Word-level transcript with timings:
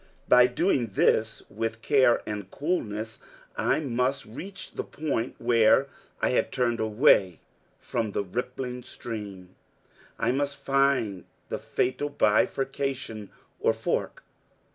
By 0.27 0.47
doing 0.47 0.87
this 0.87 1.43
with 1.47 1.83
care 1.83 2.23
and 2.25 2.49
coolness, 2.49 3.19
I 3.55 3.81
must 3.81 4.25
reach 4.25 4.71
the 4.71 4.83
point 4.83 5.35
where 5.37 5.89
I 6.23 6.29
had 6.29 6.51
turned 6.51 6.79
away 6.79 7.39
from 7.79 8.13
the 8.13 8.23
rippling 8.23 8.81
stream. 8.81 9.55
I 10.17 10.31
must 10.31 10.57
find 10.57 11.25
the 11.49 11.59
fatal 11.59 12.09
bifurcation 12.09 13.29
or 13.59 13.73
fork. 13.73 14.23